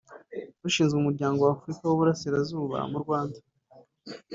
ushinzwe 0.67 0.95
umuryango 0.97 1.39
w’Afrika 1.43 1.81
y’Uburasirazuba 1.85 2.77
mu 2.91 2.97
Rwanda 3.03 3.37